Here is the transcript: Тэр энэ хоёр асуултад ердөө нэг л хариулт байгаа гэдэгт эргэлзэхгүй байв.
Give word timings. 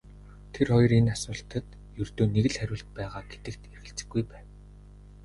Тэр 0.53 0.67
энэ 0.69 0.73
хоёр 0.77 0.93
асуултад 1.15 1.67
ердөө 2.03 2.25
нэг 2.35 2.45
л 2.51 2.57
хариулт 2.59 2.89
байгаа 2.97 3.21
гэдэгт 3.31 3.61
эргэлзэхгүй 3.75 4.23
байв. 4.31 4.47